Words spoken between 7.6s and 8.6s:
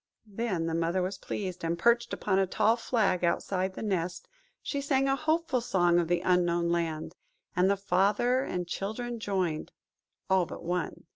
the father